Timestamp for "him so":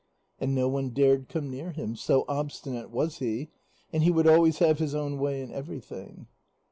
1.69-2.25